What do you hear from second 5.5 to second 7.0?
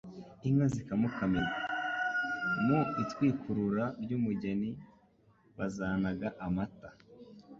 bazanaga amata.